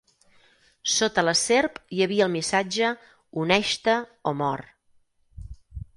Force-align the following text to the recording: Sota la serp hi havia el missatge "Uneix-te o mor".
Sota 0.93 1.23
la 1.27 1.33
serp 1.41 1.77
hi 1.97 2.01
havia 2.05 2.27
el 2.29 2.33
missatge 2.37 2.91
"Uneix-te 3.43 3.99
o 4.33 4.37
mor". 4.41 4.65